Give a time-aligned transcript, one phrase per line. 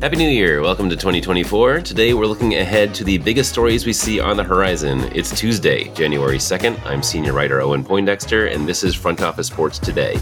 [0.00, 0.62] Happy New Year!
[0.62, 1.82] Welcome to 2024.
[1.82, 5.00] Today we're looking ahead to the biggest stories we see on the horizon.
[5.14, 6.82] It's Tuesday, January 2nd.
[6.86, 10.18] I'm senior writer Owen Poindexter, and this is Front Office Sports Today.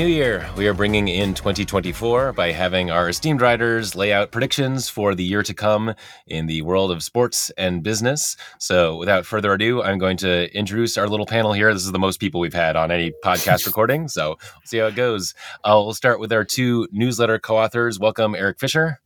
[0.00, 0.48] New Year!
[0.56, 5.22] We are bringing in 2024 by having our esteemed writers lay out predictions for the
[5.22, 5.94] year to come
[6.26, 8.34] in the world of sports and business.
[8.58, 11.74] So, without further ado, I'm going to introduce our little panel here.
[11.74, 14.86] This is the most people we've had on any podcast recording, so we'll see how
[14.86, 15.34] it goes.
[15.64, 18.00] Uh, we'll start with our two newsletter co authors.
[18.00, 19.00] Welcome, Eric Fisher.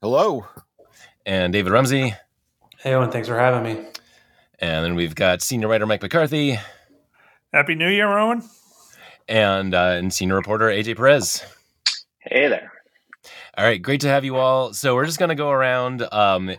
[0.00, 0.46] Hello.
[1.26, 2.14] And David Rumsey.
[2.78, 3.86] Hey, Owen, thanks for having me.
[4.60, 6.58] And then we've got senior writer Mike McCarthy.
[7.52, 8.42] Happy New Year, Owen
[9.28, 11.42] and uh, and senior reporter AJ Perez.
[12.20, 12.72] Hey there.
[13.58, 14.74] All right, great to have you all.
[14.74, 16.06] So we're just going to go around.
[16.12, 16.54] Um,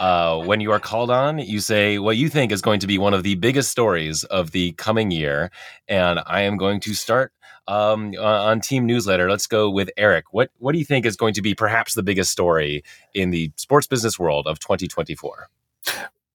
[0.00, 2.98] uh, when you are called on, you say what you think is going to be
[2.98, 5.52] one of the biggest stories of the coming year,
[5.86, 7.32] and I am going to start
[7.68, 9.30] um, on Team Newsletter.
[9.30, 10.32] Let's go with Eric.
[10.32, 12.82] What what do you think is going to be perhaps the biggest story
[13.14, 15.48] in the sports business world of 2024?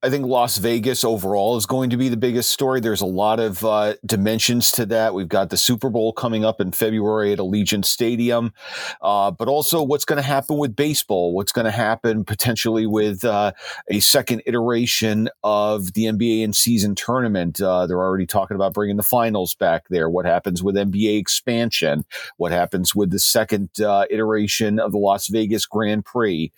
[0.06, 2.78] I think Las Vegas overall is going to be the biggest story.
[2.78, 5.14] There's a lot of uh, dimensions to that.
[5.14, 8.52] We've got the Super Bowl coming up in February at Allegiant Stadium,
[9.02, 13.24] uh, but also what's going to happen with baseball, what's going to happen potentially with
[13.24, 13.50] uh,
[13.90, 17.60] a second iteration of the NBA in season tournament.
[17.60, 20.08] Uh, they're already talking about bringing the finals back there.
[20.08, 22.04] What happens with NBA expansion?
[22.36, 26.52] What happens with the second uh, iteration of the Las Vegas Grand Prix?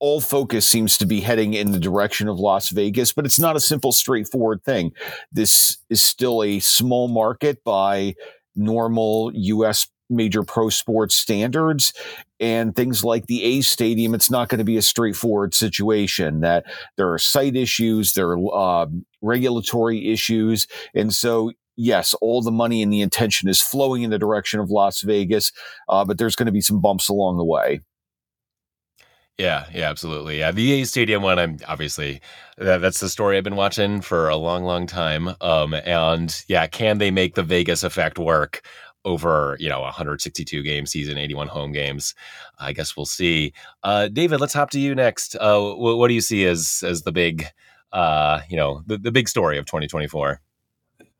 [0.00, 3.56] All focus seems to be heading in the direction of Las Vegas, but it's not
[3.56, 4.92] a simple, straightforward thing.
[5.32, 8.14] This is still a small market by
[8.54, 9.88] normal U.S.
[10.08, 11.92] major pro sports standards.
[12.40, 16.40] And things like the A Stadium, it's not going to be a straightforward situation.
[16.40, 16.64] That
[16.96, 18.86] there are site issues, there are uh,
[19.20, 24.18] regulatory issues, and so yes, all the money and the intention is flowing in the
[24.18, 25.52] direction of Las Vegas,
[25.88, 27.80] uh, but there's going to be some bumps along the way.
[29.38, 30.40] Yeah, yeah, absolutely.
[30.40, 31.38] Yeah, the A Stadium one.
[31.38, 32.20] I'm obviously
[32.56, 35.30] that, that's the story I've been watching for a long, long time.
[35.40, 38.62] Um, and yeah, can they make the Vegas effect work
[39.04, 42.16] over you know 162 game season, 81 home games?
[42.58, 43.52] I guess we'll see.
[43.84, 45.36] Uh, David, let's hop to you next.
[45.36, 47.46] Uh, what, what do you see as as the big,
[47.92, 50.40] uh, you know, the, the big story of 2024?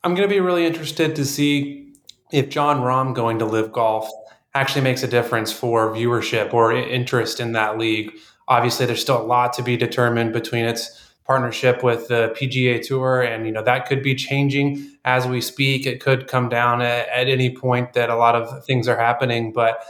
[0.03, 1.93] I'm going to be really interested to see
[2.33, 4.11] if Jon Rahm going to LIV Golf
[4.59, 8.13] actually makes a difference for viewership or interest in that league.
[8.49, 13.23] Obviously, there's still a lot to be determined between its partnership with the PGA Tour,
[13.23, 15.87] and you know that could be changing as we speak.
[15.87, 19.53] It could come down at, at any point that a lot of things are happening.
[19.53, 19.85] But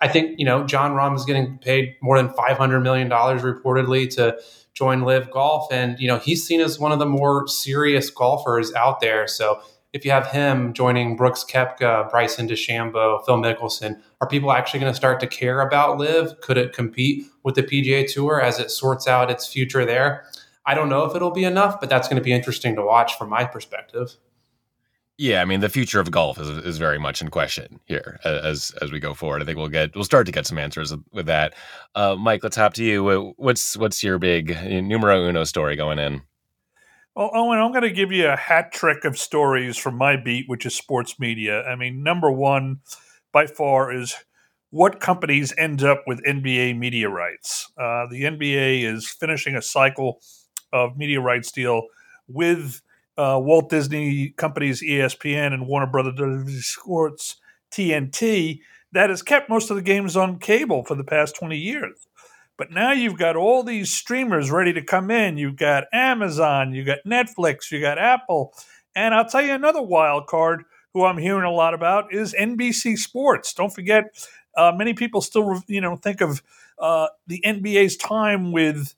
[0.00, 4.08] I think you know Jon Rahm is getting paid more than 500 million dollars reportedly
[4.16, 4.38] to
[4.74, 8.72] join LIV Golf, and you know he's seen as one of the more serious golfers
[8.74, 9.26] out there.
[9.26, 9.60] So
[9.92, 14.92] if you have him joining Brooks Koepka, Bryson DeChambeau, Phil Mickelson, are people actually going
[14.92, 16.40] to start to care about LIV?
[16.40, 20.24] Could it compete with the PGA Tour as it sorts out its future there?
[20.64, 23.18] I don't know if it'll be enough, but that's going to be interesting to watch
[23.18, 24.16] from my perspective.
[25.18, 28.72] Yeah, I mean the future of golf is is very much in question here as
[28.80, 29.42] as we go forward.
[29.42, 31.54] I think we'll get we'll start to get some answers with that.
[31.94, 33.34] Uh, Mike, let's hop to you.
[33.36, 36.22] What's what's your big numero uno story going in?
[37.14, 40.48] Well, Owen, I'm going to give you a hat trick of stories from my beat,
[40.48, 41.62] which is sports media.
[41.64, 42.80] I mean, number one
[43.32, 44.16] by far is
[44.70, 47.70] what companies end up with NBA media rights.
[47.76, 50.20] Uh, the NBA is finishing a cycle
[50.72, 51.82] of media rights deal
[52.28, 52.80] with
[53.18, 57.36] uh, Walt Disney Company's ESPN and Warner Brothers Sports
[57.70, 58.60] TNT
[58.92, 62.06] that has kept most of the games on cable for the past 20 years.
[62.62, 65.36] But now you've got all these streamers ready to come in.
[65.36, 68.54] You've got Amazon, you've got Netflix, you got Apple.
[68.94, 70.62] And I'll tell you another wild card
[70.94, 73.52] who I'm hearing a lot about is NBC Sports.
[73.52, 74.04] Don't forget,
[74.56, 76.40] uh, many people still, you know, think of
[76.78, 78.94] uh, the NBA's time with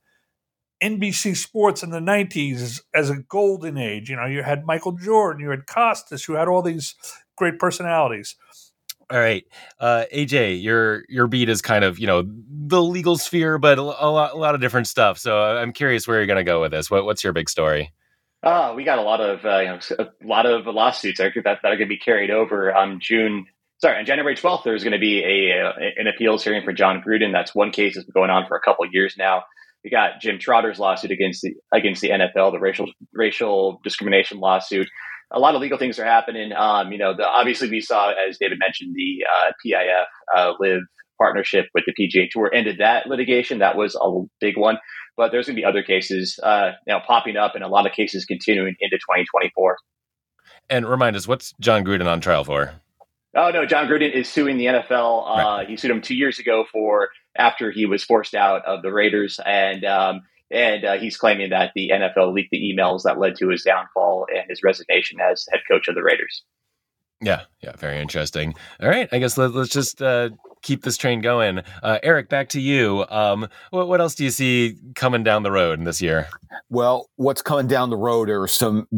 [0.82, 4.10] NBC Sports in the 90s as a golden age.
[4.10, 6.96] You know, you had Michael Jordan, you had Costas, who had all these
[7.34, 8.36] great personalities.
[9.10, 9.44] All right,
[9.78, 13.82] uh, AJ, your your beat is kind of you know the legal sphere, but a,
[13.82, 15.18] a lot a lot of different stuff.
[15.18, 16.90] So uh, I'm curious where you're going to go with this.
[16.90, 17.92] What, what's your big story?
[18.42, 21.58] Uh, we got a lot of uh, you know, a lot of lawsuits that, that
[21.64, 23.46] are going to be carried over on June.
[23.78, 27.32] Sorry, on January 12th, there's going to be a, an appeals hearing for Jon Gruden.
[27.32, 29.44] That's one case that's been going on for a couple years now.
[29.82, 34.88] We got Jim Trotter's lawsuit against the against the NFL, the racial racial discrimination lawsuit.
[35.34, 36.52] A lot of legal things are happening.
[36.52, 40.04] Um, you know, the, obviously we saw, as David mentioned, the uh, PIF
[40.34, 40.82] uh, LIV
[41.18, 43.58] partnership with the PGA Tour ended that litigation.
[43.58, 44.78] That was a big one.
[45.16, 47.92] But there's going to be other cases uh, now popping up, and a lot of
[47.92, 49.76] cases continuing into 2024.
[50.70, 52.74] And remind us, what's Jon Gruden on trial for?
[53.36, 55.28] Oh no, Jon Gruden is suing the NFL.
[55.28, 55.68] Uh, right.
[55.68, 59.40] He sued him two years ago for after he was forced out of the Raiders,
[59.44, 60.20] and um,
[60.54, 64.26] and uh, he's claiming that the NFL leaked the emails that led to his downfall
[64.34, 66.44] and his resignation as head coach of the Raiders.
[67.20, 68.54] Yeah, yeah, very interesting.
[68.80, 70.30] All right, I guess let, us just uh,
[70.64, 71.60] keep this train going.
[71.82, 73.04] Uh, Eric, back to you.
[73.08, 76.28] Um, what, what, else do you see coming down the road in this year?
[76.70, 78.88] Well, what's coming down the road are some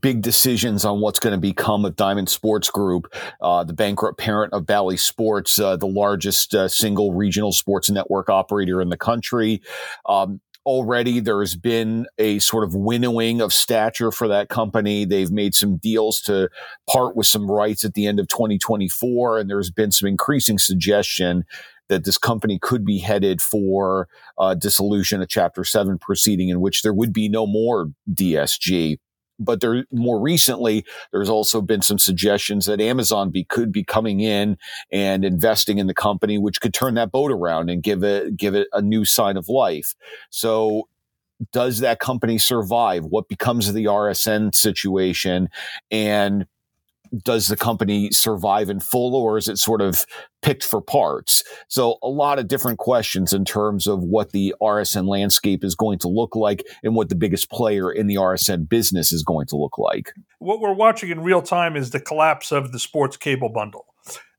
[0.00, 4.52] big decisions on what's going to become of Diamond Sports Group, uh, the bankrupt parent
[4.52, 9.60] of Bally Sports, uh, the largest uh, single regional sports network operator in the country.
[10.08, 15.04] Um, already there's been a sort of winnowing of stature for that company.
[15.04, 16.50] They've made some deals to
[16.90, 20.58] part with some rights at the end of 2024, and there's been some increasing
[21.16, 21.44] suggestion
[21.88, 24.08] that this company could be headed for
[24.38, 28.98] uh, dissolution, a Chapter 7 proceeding in which there would be no more DSG
[29.38, 30.82] but there more recently
[31.12, 34.56] there's also been some suggestions that Amazon be, could be coming in
[34.90, 38.54] and investing in the company which could turn that boat around and give it give
[38.54, 39.94] it a new sign of life.
[40.30, 40.88] So
[41.52, 43.04] does that company survive?
[43.04, 45.50] What becomes of the RSN situation?
[45.90, 46.46] And
[47.22, 50.06] does the company survive in full or is it sort of
[50.46, 51.42] picked for parts?
[51.66, 55.98] So a lot of different questions in terms of what the RSN landscape is going
[55.98, 59.56] to look like and what the biggest player in the RSN business is going to
[59.56, 60.12] look like.
[60.38, 63.86] What we're watching in real time is the collapse of the sports cable bundle.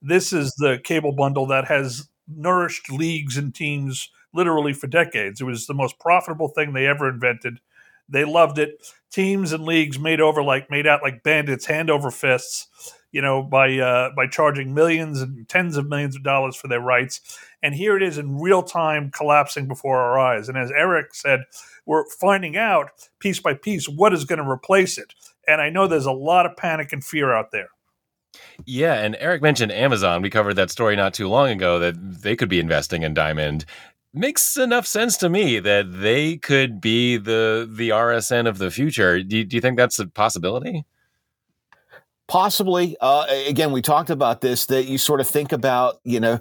[0.02, 5.42] This is the cable bundle that has nourished leagues and teams literally for decades.
[5.42, 7.60] It was the most profitable thing they ever invented.
[8.08, 8.82] They loved it.
[9.12, 12.68] Teams and leagues made over like made out like bandits, hand over fists,
[13.12, 16.82] you know, by uh, by charging millions and tens of millions of dollars for their
[16.82, 17.40] rights.
[17.64, 20.50] And here it is in real time collapsing before our eyes.
[20.50, 21.42] And as Eric said,
[21.86, 22.90] we're finding out
[23.20, 25.14] piece by piece what is going to replace it.
[25.48, 27.70] And I know there's a lot of panic and fear out there.
[28.66, 30.22] Yeah, and Eric mentioned Amazon.
[30.22, 33.66] We covered that story not too long ago that they could be investing in Diamond
[34.14, 39.22] makes enough sense to me that they could be the the RSN of the future.
[39.24, 40.86] Do you, do you think that's a possibility?
[42.28, 42.98] Possibly.
[43.00, 46.40] Uh, again, we talked about this that you sort of think about, you know,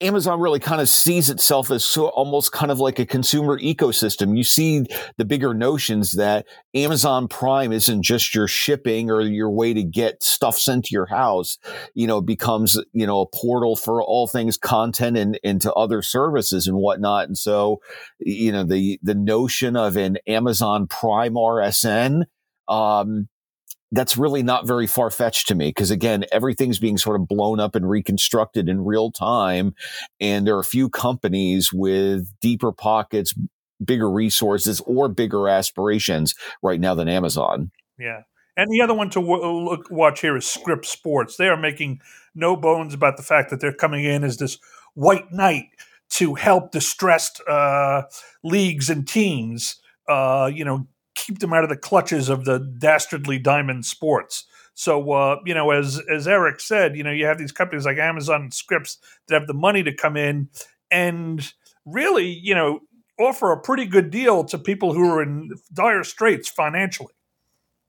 [0.00, 4.36] Amazon really kind of sees itself as so almost kind of like a consumer ecosystem.
[4.36, 4.84] You see
[5.16, 10.22] the bigger notions that Amazon Prime isn't just your shipping or your way to get
[10.22, 11.58] stuff sent to your house.
[11.94, 16.68] You know, becomes, you know, a portal for all things content and into other services
[16.68, 17.26] and whatnot.
[17.26, 17.80] And so,
[18.20, 22.24] you know, the, the notion of an Amazon Prime RSN,
[22.68, 23.28] um,
[23.90, 27.58] that's really not very far fetched to me because again, everything's being sort of blown
[27.58, 29.74] up and reconstructed in real time.
[30.20, 33.34] And there are a few companies with deeper pockets,
[33.82, 37.70] bigger resources or bigger aspirations right now than Amazon.
[37.98, 38.22] Yeah.
[38.56, 41.36] And the other one to w- look, watch here is Scripps Sports.
[41.36, 42.00] They are making
[42.34, 44.58] no bones about the fact that they're coming in as this
[44.94, 45.68] white knight
[46.10, 48.02] to help distressed uh,
[48.42, 49.76] leagues and teams,
[50.08, 50.86] uh, you know,
[51.28, 54.46] keep them out of the clutches of the dastardly diamond sports.
[54.72, 57.98] So uh, you know, as as Eric said, you know, you have these companies like
[57.98, 60.48] Amazon and Scripps that have the money to come in
[60.90, 61.52] and
[61.84, 62.80] really, you know,
[63.20, 67.12] offer a pretty good deal to people who are in dire straits financially.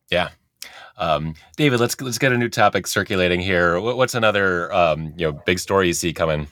[0.09, 0.29] Yeah.
[0.97, 3.79] Um, David, let's let's get a new topic circulating here.
[3.79, 6.47] What's another um, you know big story you see coming?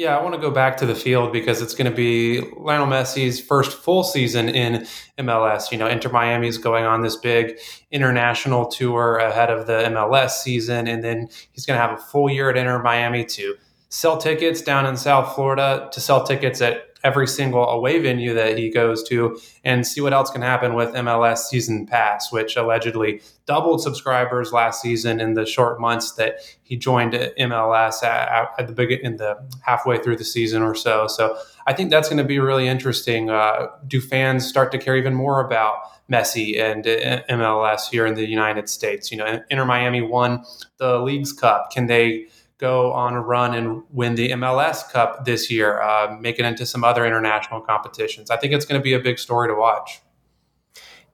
[0.00, 2.86] Yeah, I want to go back to the field because it's going to be Lionel
[2.86, 4.86] Messi's first full season in
[5.18, 5.70] MLS.
[5.70, 7.58] You know, Inter Miami is going on this big
[7.90, 12.30] international tour ahead of the MLS season, and then he's going to have a full
[12.30, 13.56] year at Inter Miami to
[13.90, 18.58] sell tickets down in South Florida, to sell tickets at every single away venue that
[18.58, 23.20] he goes to and see what else can happen with MLS season pass, which allegedly
[23.46, 28.72] doubled subscribers last season in the short months that he joined MLS at, at the
[28.72, 31.06] big in the halfway through the season or so.
[31.06, 33.30] So I think that's going to be really interesting.
[33.30, 35.76] Uh, do fans start to care even more about
[36.10, 39.10] Messi and uh, MLS here in the United States?
[39.10, 40.44] You know, Inter Miami won
[40.78, 41.70] the Leagues Cup.
[41.70, 42.26] Can they
[42.60, 46.66] go on a run and win the MLS Cup this year, uh, make it into
[46.66, 48.30] some other international competitions.
[48.30, 50.00] I think it's going to be a big story to watch.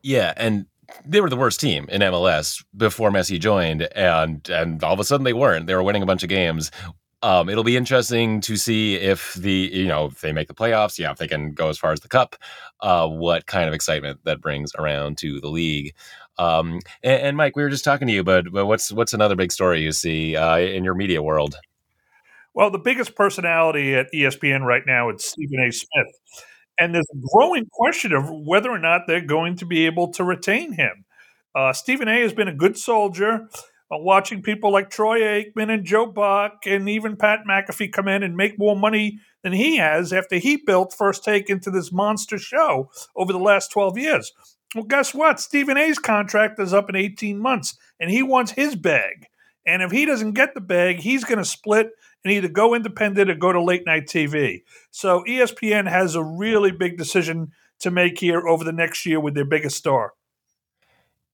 [0.02, 0.66] Yeah, and
[1.04, 5.04] they were the worst team in MLS before Messi joined, and and all of a
[5.04, 5.66] sudden they weren't.
[5.66, 6.70] They were winning a bunch of games.
[7.26, 10.96] Um, it'll be interesting to see if the you know if they make the playoffs,
[10.96, 12.36] yeah, if they can go as far as the cup,
[12.82, 15.92] uh, what kind of excitement that brings around to the league.
[16.38, 19.34] Um, and, and, Mike, we were just talking to you, but, but what's what's another
[19.34, 21.56] big story you see uh, in your media world?
[22.54, 25.72] Well, the biggest personality at ESPN right now is Stephen A.
[25.72, 26.44] Smith,
[26.78, 30.22] and there's a growing question of whether or not they're going to be able to
[30.22, 31.04] retain him.
[31.56, 32.20] Uh, Stephen A.
[32.20, 33.48] has been a good soldier.
[33.90, 38.36] Watching people like Troy Aikman and Joe Buck and even Pat McAfee come in and
[38.36, 42.90] make more money than he has after he built First Take into this monster show
[43.14, 44.32] over the last 12 years.
[44.74, 45.38] Well, guess what?
[45.38, 49.26] Stephen A's contract is up in 18 months, and he wants his bag.
[49.64, 51.90] And if he doesn't get the bag, he's going to split
[52.24, 54.62] and either go independent or go to late night TV.
[54.90, 59.34] So ESPN has a really big decision to make here over the next year with
[59.34, 60.14] their biggest star.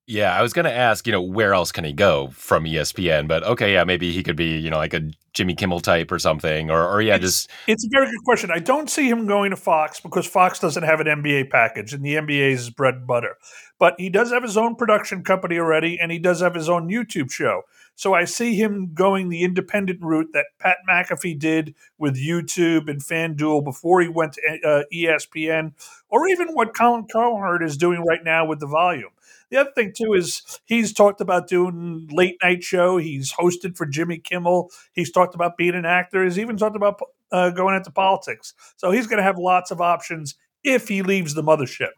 [0.06, 3.28] Yeah, I was going to ask, you know, where else can he go from ESPN?
[3.28, 6.18] But okay, yeah, maybe he could be, you know, like a Jimmy Kimmel type or
[6.18, 7.50] something, or, or yeah, it's, just.
[7.68, 8.50] It's a very good question.
[8.50, 12.04] I don't see him going to Fox because Fox doesn't have an NBA package, and
[12.04, 13.36] the NBA is bread and butter.
[13.78, 16.88] But he does have his own production company already, and he does have his own
[16.88, 17.62] YouTube show.
[17.94, 23.00] So I see him going the independent route that Pat McAfee did with YouTube and
[23.00, 25.74] FanDuel before he went to uh, ESPN,
[26.08, 29.10] or even what Colin Cowherd is doing right now with the volume.
[29.52, 32.96] The other thing too is he's talked about doing late night show.
[32.96, 34.70] He's hosted for Jimmy Kimmel.
[34.94, 36.24] He's talked about being an actor.
[36.24, 36.98] He's even talked about
[37.30, 38.54] uh, going into politics.
[38.78, 41.90] So he's going to have lots of options if he leaves the mothership.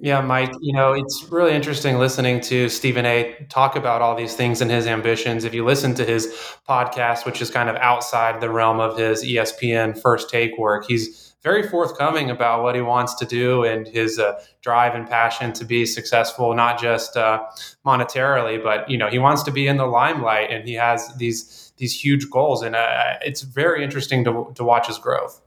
[0.00, 4.34] Yeah, Mike, you know, it's really interesting listening to Stephen A talk about all these
[4.34, 5.44] things and his ambitions.
[5.44, 6.28] If you listen to his
[6.66, 11.25] podcast, which is kind of outside the realm of his ESPN first take work, he's
[11.46, 15.64] very forthcoming about what he wants to do and his uh, drive and passion to
[15.64, 17.40] be successful, not just uh,
[17.86, 21.72] monetarily, but you know, he wants to be in the limelight and he has these
[21.76, 25.40] these huge goals, and uh, it's very interesting to to watch his growth.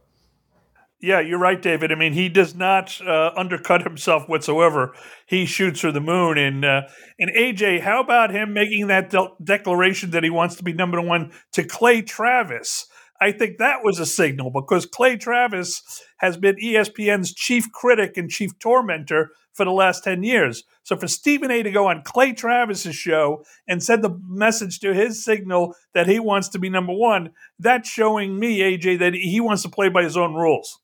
[1.02, 1.92] Yeah, you're right, David.
[1.92, 4.94] I mean, he does not uh, undercut himself whatsoever.
[5.26, 6.38] He shoots for the moon.
[6.38, 6.82] And uh,
[7.20, 11.02] and AJ, how about him making that de- declaration that he wants to be number
[11.02, 12.86] one to Clay Travis?
[13.22, 15.82] I think that was a signal because Clay Travis
[16.18, 20.64] has been ESPN's chief critic and chief tormentor for the last 10 years.
[20.84, 24.94] So for Stephen A to go on Clay Travis's show and send the message to
[24.94, 29.42] his signal that he wants to be number one, that's showing me, AJ, that he
[29.42, 30.80] wants to play by his own rules.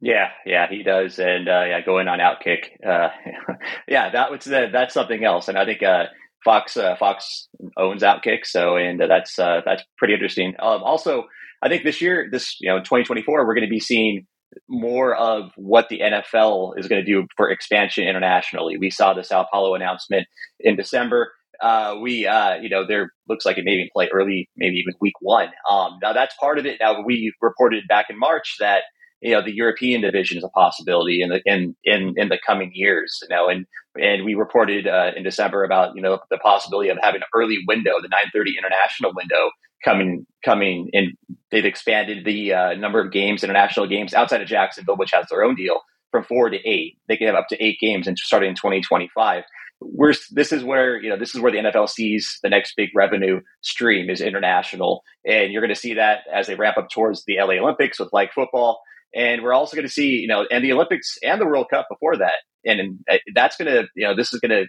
[0.00, 3.08] Yeah, yeah, he does, and uh, yeah, going on Outkick, uh,
[3.88, 6.04] yeah, that was uh, that's something else, and I think uh,
[6.44, 10.54] Fox uh, Fox owns Outkick, so and that's uh, that's pretty interesting.
[10.60, 11.24] Um, also,
[11.62, 14.26] I think this year, this you know, 2024, we're going to be seeing
[14.68, 18.76] more of what the NFL is going to do for expansion internationally.
[18.78, 20.26] We saw the Sao Paulo announcement
[20.60, 21.32] in December.
[21.60, 24.94] Uh, we, uh, you know, there looks like it may even play early, maybe even
[25.00, 25.48] week one.
[25.70, 26.78] Um, now that's part of it.
[26.80, 28.82] Now we reported back in March that
[29.20, 32.70] you know the European division is a possibility in the in in, in the coming
[32.72, 33.18] years.
[33.22, 33.66] You know, and
[34.00, 37.58] and we reported uh, in December about you know the possibility of having an early
[37.66, 39.50] window, the 9:30 international window
[39.84, 41.12] coming coming in.
[41.50, 45.42] They've expanded the uh, number of games, international games outside of Jacksonville, which has their
[45.42, 45.80] own deal,
[46.10, 46.98] from four to eight.
[47.08, 49.44] They can have up to eight games, and starting in 2025
[49.80, 52.88] we're this is where you know this is where the NFL sees the next big
[52.96, 57.22] revenue stream is international, and you're going to see that as they ramp up towards
[57.26, 58.80] the LA Olympics with like football,
[59.14, 61.86] and we're also going to see, you know, and the Olympics and the World Cup
[61.90, 62.34] before that.
[62.64, 64.66] And uh, that's going to, you know, this is going to,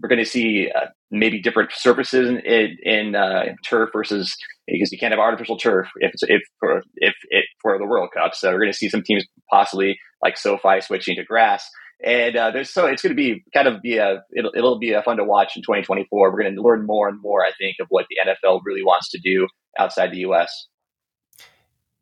[0.00, 4.34] we're going to see uh, maybe different surfaces in, in, uh, turf versus
[4.66, 8.34] because you can't have artificial turf if if for if it for the World Cup.
[8.34, 11.68] So we're going to see some teams possibly like SoFi switching to grass.
[12.04, 14.92] And uh, there's so it's going to be kind of be a it'll, it'll be
[14.92, 16.30] a fun to watch in 2024.
[16.30, 19.10] We're going to learn more and more, I think, of what the NFL really wants
[19.10, 19.48] to do
[19.78, 20.68] outside the U.S.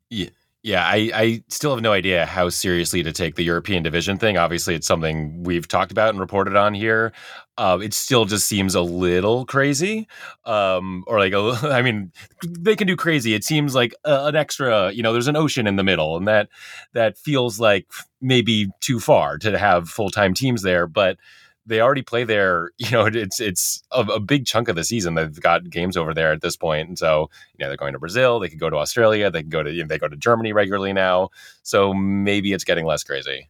[0.09, 0.29] Yeah,
[0.67, 4.35] yeah, I, I still have no idea how seriously to take the European division thing.
[4.35, 7.13] Obviously, it's something we've talked about and reported on here.
[7.57, 10.09] Uh, it still just seems a little crazy,
[10.43, 12.11] um, or like a, I mean,
[12.45, 13.33] they can do crazy.
[13.33, 14.91] It seems like a, an extra.
[14.91, 16.49] You know, there's an ocean in the middle, and that
[16.91, 17.87] that feels like
[18.19, 20.85] maybe too far to have full time teams there.
[20.85, 21.15] But
[21.67, 22.71] they already play there.
[22.79, 25.15] You know, it's it's a, a, big chunk of the season.
[25.15, 27.99] They've got games over there at this point, and so you know they're going to
[27.99, 28.39] Brazil.
[28.39, 29.29] They could go to Australia.
[29.29, 31.29] They can go to you know, they go to Germany regularly now.
[31.63, 33.49] So maybe it's getting less crazy.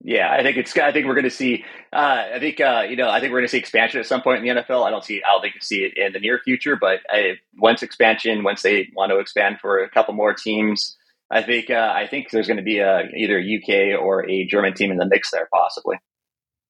[0.00, 0.76] Yeah, I think it's.
[0.78, 1.64] I think we're going to see.
[1.92, 3.10] Uh, I think uh, you know.
[3.10, 4.86] I think we're going to see expansion at some point in the NFL.
[4.86, 5.22] I don't see.
[5.24, 6.76] I don't think you see it in the near future.
[6.76, 10.96] But I, once expansion, once they want to expand for a couple more teams,
[11.32, 11.70] I think.
[11.70, 14.92] Uh, I think there's going to be a either a UK or a German team
[14.92, 15.96] in the mix there, possibly.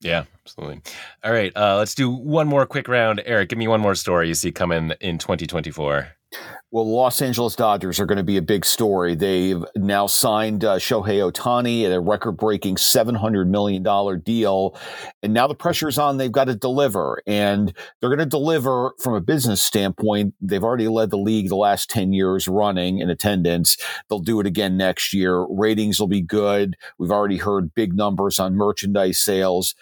[0.00, 0.80] Yeah, absolutely.
[1.24, 3.20] All right, uh, let's do one more quick round.
[3.26, 6.17] Eric, give me one more story you see coming in 2024.
[6.70, 9.14] Well, Los Angeles Dodgers are going to be a big story.
[9.14, 13.82] They've now signed uh, Shohei Ohtani at a record breaking $700 million
[14.20, 14.78] deal.
[15.22, 16.18] And now the pressure's on.
[16.18, 17.22] They've got to deliver.
[17.26, 20.34] And they're going to deliver from a business standpoint.
[20.42, 23.78] They've already led the league the last 10 years running in attendance.
[24.10, 25.46] They'll do it again next year.
[25.48, 26.76] Ratings will be good.
[26.98, 29.74] We've already heard big numbers on merchandise sales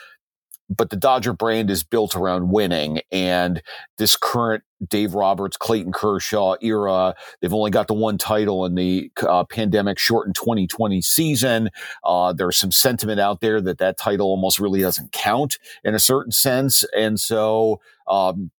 [0.68, 3.00] but the Dodger brand is built around winning.
[3.12, 3.62] And
[3.98, 9.10] this current Dave Roberts, Clayton Kershaw era, they've only got the one title in the
[9.26, 11.70] uh, pandemic shortened 2020 season.
[12.04, 16.00] Uh, there's some sentiment out there that that title almost really doesn't count in a
[16.00, 16.84] certain sense.
[16.96, 18.50] And so, um,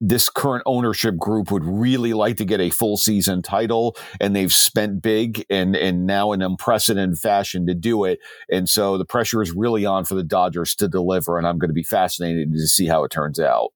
[0.00, 4.52] this current ownership group would really like to get a full season title and they've
[4.52, 9.42] spent big and and now in unprecedented fashion to do it and so the pressure
[9.42, 12.68] is really on for the Dodgers to deliver and I'm going to be fascinated to
[12.68, 13.72] see how it turns out.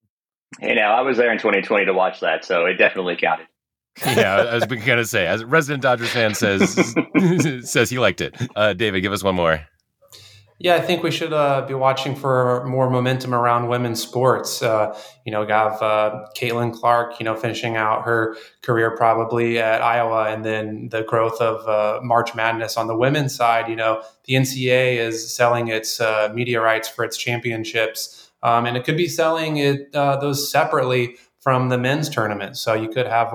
[0.59, 3.47] Hey now I was there in 2020 to watch that so it definitely counted.
[4.05, 6.73] yeah, as we kind of say, as a resident Dodgers fan says
[7.69, 8.35] says he liked it.
[8.55, 9.67] Uh, David, give us one more.
[10.63, 14.61] Yeah, I think we should uh, be watching for more momentum around women's sports.
[14.61, 19.81] Uh, you know, have uh, Caitlin Clark, you know, finishing out her career probably at
[19.81, 23.67] Iowa, and then the growth of uh, March Madness on the women's side.
[23.67, 28.77] You know, the NCAA is selling its uh, media rights for its championships, um, and
[28.77, 32.55] it could be selling it uh, those separately from the men's tournament.
[32.55, 33.33] So you could have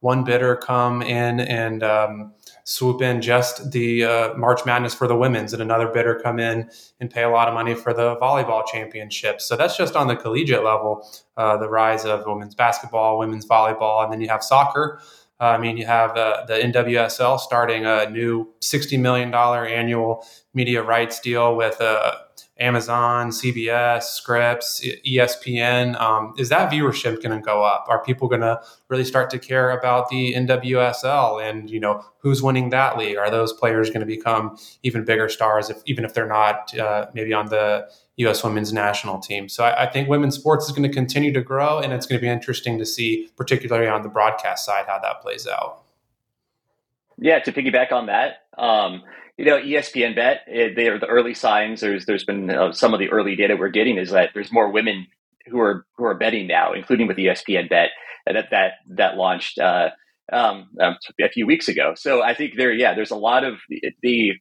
[0.00, 2.32] one bidder come in and um,
[2.64, 6.68] swoop in just the uh, March Madness for the women's, and another bidder come in
[6.98, 9.44] and pay a lot of money for the volleyball championships.
[9.44, 11.06] So that's just on the collegiate level,
[11.36, 15.00] uh, the rise of women's basketball, women's volleyball, and then you have soccer.
[15.40, 20.82] Uh, I mean, you have uh, the NWSL starting a new $60 million annual media
[20.82, 22.14] rights deal with uh,
[22.60, 26.00] Amazon, CBS, Scripps, ESPN.
[26.00, 27.86] Um, is that viewership going to go up?
[27.88, 32.42] Are people going to really start to care about the NWSL and you know who's
[32.42, 33.16] winning that league?
[33.16, 37.06] Are those players going to become even bigger stars, if even if they're not uh,
[37.12, 38.44] maybe on the U.S.
[38.44, 39.48] Women's National Team?
[39.48, 42.20] So I, I think women's sports is going to continue to grow, and it's going
[42.20, 45.82] to be interesting to see, particularly on the broadcast side, how that plays out.
[47.18, 48.44] Yeah, to piggyback on that.
[48.58, 49.02] Um,
[49.36, 51.80] you know, ESPN Bet, they are the early signs.
[51.80, 54.70] There's there's been uh, some of the early data we're getting is that there's more
[54.70, 55.06] women
[55.46, 57.90] who are who are betting now, including with ESPN Bet
[58.26, 59.90] that that that launched uh,
[60.32, 61.94] um, um, a few weeks ago.
[61.96, 64.32] So I think there, yeah, there's a lot of the, the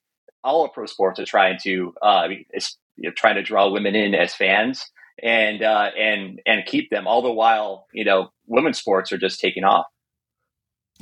[0.43, 3.95] all of pro sports are trying to uh, is, you know, trying to draw women
[3.95, 4.85] in as fans
[5.21, 7.07] and uh, and and keep them.
[7.07, 9.85] All the while, you know, women's sports are just taking off.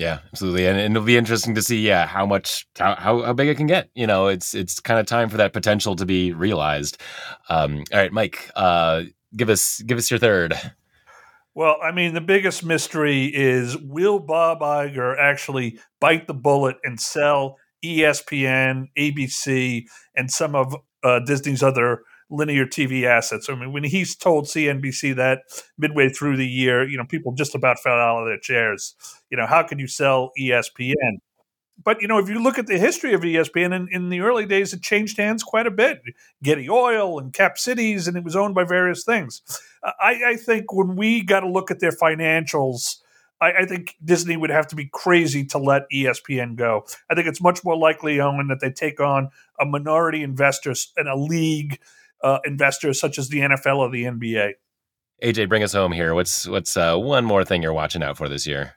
[0.02, 3.34] Yeah, absolutely, and, and, it'll be interesting to see, yeah, how much how, how, how
[3.34, 3.88] big it can get.
[3.94, 7.00] You know, it's it's kind of time for that potential to be realized.
[7.50, 9.04] Um, all right, Mike, uh,
[9.38, 10.56] give us give us your third.
[11.54, 17.00] Well, I mean, the biggest mystery is will Bob Iger actually bite the bullet and
[17.00, 19.84] sell ESPN, ABC,
[20.16, 23.50] and some of uh, Disney's other linear TV assets.
[23.50, 25.40] I mean, when he's told CNBC that
[25.78, 28.96] midway through the year, you know, people just about fell out of their chairs.
[29.30, 31.20] You know, how can you sell ESPN?
[31.84, 34.46] But you know, if you look at the history of ESPN in, in the early
[34.46, 36.02] days, it changed hands quite a bit.
[36.44, 39.42] Getty Oil and Cap Cities, and it was owned by various things.
[39.84, 42.98] I, I think when we got to look at their financials,
[43.40, 46.86] I, I, think Disney would have to be crazy to let ESPN go.
[47.10, 51.08] I think it's much more likely, Owen, that they take on a minority investor in
[51.08, 51.80] a league
[52.24, 54.54] uh, investors such as the NFL or the NBA.
[55.24, 56.16] AJ, bring us home here.
[56.16, 58.74] What's what's uh, one more thing you're watching out for this year?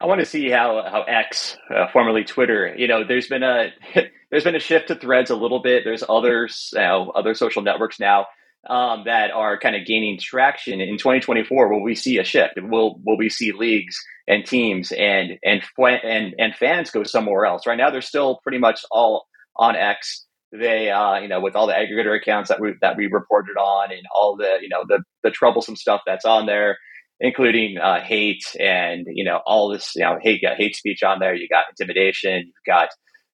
[0.00, 3.72] I want to see how how X, uh, formerly Twitter, you know, there's been a
[4.30, 5.82] there's been a shift to Threads a little bit.
[5.84, 8.26] There's others, you know, other social networks now
[8.68, 10.80] um, that are kind of gaining traction.
[10.80, 12.54] In 2024, will we see a shift?
[12.62, 17.66] Will will we see leagues and teams and and and and fans go somewhere else?
[17.66, 21.66] Right now, they're still pretty much all on X they uh, you know with all
[21.66, 25.02] the aggregator accounts that we that we reported on and all the you know the
[25.22, 26.78] the troublesome stuff that's on there
[27.20, 31.34] including uh, hate and you know all this you know hate hate speech on there.
[31.34, 32.44] You got intimidation.
[32.46, 32.88] You've got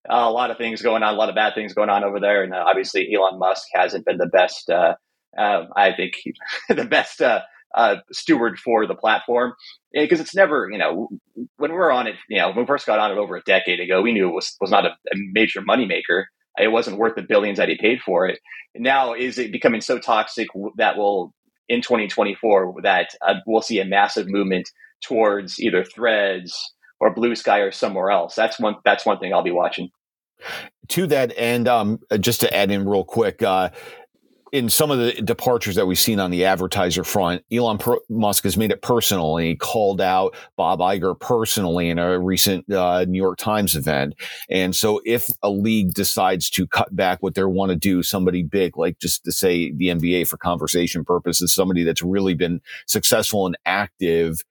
[0.09, 2.20] uh, a lot of things going on a lot of bad things going on over
[2.20, 2.42] there.
[2.42, 4.94] And uh, obviously Elon Musk hasn't been the best uh,
[5.37, 6.14] um, I think
[6.68, 7.40] the best uh,
[8.12, 9.53] steward for the platform.
[9.92, 11.09] Because it's never you know
[11.57, 13.42] when we are on it you know when we first got on it over a
[13.42, 16.24] decade ago we knew it was was not a, a major moneymaker
[16.58, 18.38] it wasn't worth the billions that he paid for it.
[18.74, 21.34] Now, is it becoming so toxic that will
[21.68, 24.68] in 2024 that uh, we'll see a massive movement
[25.02, 28.34] towards either Threads or Bluesky or somewhere else?
[28.34, 28.76] That's one.
[28.84, 29.90] That's one thing I'll be watching.
[30.88, 33.42] To that end, um, just to add in real quick.
[33.42, 33.70] Uh,
[34.54, 37.76] in some of the departures that we've seen on the advertiser front, Elon
[38.08, 42.72] Musk has made it personal and he called out Bob Iger personally in a recent
[42.72, 44.14] uh, New York Times event.
[44.48, 48.44] And so if a league decides to cut back what they want to do, somebody
[48.44, 53.46] big, like just to say the NBA for conversation purposes, somebody that's really been successful
[53.46, 54.44] and active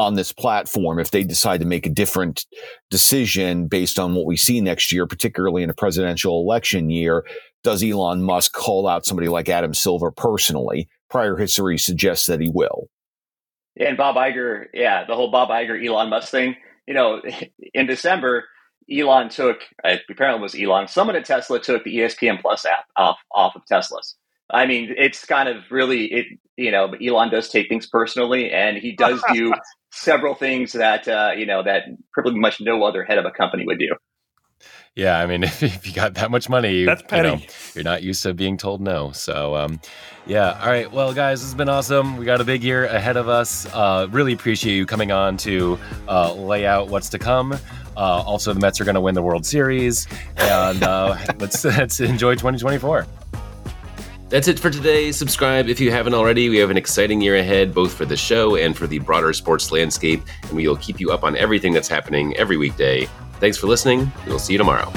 [0.00, 2.46] on this platform if they decide to make a different
[2.90, 7.24] decision based on what we see next year, particularly in a presidential election year.
[7.62, 10.88] Does Elon Musk call out somebody like Adam Silver personally?
[11.10, 12.88] Prior history suggests that he will.
[13.76, 16.56] Yeah, and Bob Iger, yeah, the whole Bob Iger Elon Musk thing.
[16.86, 17.22] You know,
[17.74, 18.44] in December,
[18.90, 20.88] Elon took apparently it was Elon.
[20.88, 24.16] Someone at Tesla took the ESPN Plus app off off of Tesla's.
[24.52, 26.26] I mean, it's kind of really it.
[26.56, 29.54] You know, Elon does take things personally, and he does do
[29.92, 33.64] several things that uh, you know that pretty much no other head of a company
[33.66, 33.94] would do.
[34.94, 37.28] Yeah, I mean, if, if you got that much money, you, That's petty.
[37.28, 37.42] You know,
[37.74, 39.12] you're not used to being told no.
[39.12, 39.80] So, um,
[40.26, 40.58] yeah.
[40.60, 40.90] All right.
[40.90, 42.16] Well, guys, this has been awesome.
[42.16, 43.66] We got a big year ahead of us.
[43.72, 47.52] Uh, really appreciate you coming on to uh, lay out what's to come.
[47.96, 52.00] Uh, also, the Mets are going to win the World Series, and uh, let's let's
[52.00, 53.06] enjoy 2024.
[54.28, 55.10] That's it for today.
[55.10, 56.48] Subscribe if you haven't already.
[56.48, 59.72] We have an exciting year ahead, both for the show and for the broader sports
[59.72, 63.08] landscape, and we will keep you up on everything that's happening every weekday.
[63.40, 64.12] Thanks for listening.
[64.26, 64.92] We'll see you tomorrow.